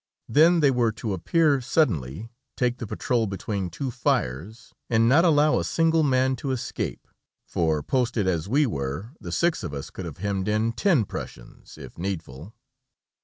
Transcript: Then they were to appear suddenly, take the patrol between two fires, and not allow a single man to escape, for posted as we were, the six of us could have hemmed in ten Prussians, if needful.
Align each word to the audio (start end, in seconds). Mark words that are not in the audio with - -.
Then 0.27 0.61
they 0.61 0.71
were 0.71 0.91
to 0.93 1.13
appear 1.13 1.61
suddenly, 1.61 2.31
take 2.57 2.79
the 2.79 2.87
patrol 2.87 3.27
between 3.27 3.69
two 3.69 3.91
fires, 3.91 4.73
and 4.89 5.07
not 5.07 5.25
allow 5.25 5.59
a 5.59 5.63
single 5.63 6.01
man 6.01 6.35
to 6.37 6.49
escape, 6.49 7.07
for 7.45 7.83
posted 7.83 8.25
as 8.25 8.49
we 8.49 8.65
were, 8.65 9.11
the 9.21 9.31
six 9.31 9.61
of 9.63 9.75
us 9.75 9.91
could 9.91 10.05
have 10.05 10.17
hemmed 10.17 10.47
in 10.47 10.71
ten 10.71 11.05
Prussians, 11.05 11.77
if 11.77 11.99
needful. 11.99 12.55